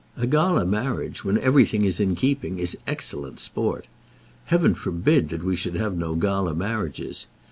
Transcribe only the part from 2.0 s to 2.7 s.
keeping,